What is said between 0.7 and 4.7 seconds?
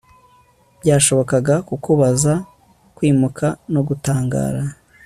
byashobokaga kukubaza, kwimuka no gutangara